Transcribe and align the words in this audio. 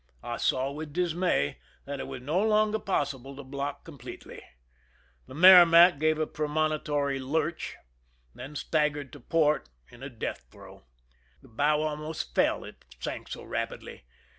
I 0.23 0.37
saw 0.37 0.71
with 0.71 0.93
dismay 0.93 1.59
that 1.85 1.99
it 1.99 2.07
was 2.07 2.23
no 2.23 2.39
longer 2.41 2.79
possible 2.79 3.35
to 3.35 3.43
block 3.43 3.83
completely. 3.85 4.41
The 5.27 5.35
Merrimac 5.35 5.99
gave 5.99 6.17
a 6.17 6.25
premonitory 6.25 7.19
lurch, 7.19 7.75
then 8.33 8.55
staggered 8.55 9.13
to 9.13 9.19
port 9.19 9.69
in 9.89 10.01
a 10.01 10.09
death 10.09 10.47
throe. 10.49 10.85
The 11.43 11.49
bow 11.49 11.83
almost 11.83 12.33
fell, 12.33 12.63
it 12.63 12.83
sank 12.99 13.27
so 13.27 13.43
rapidly. 13.43 14.05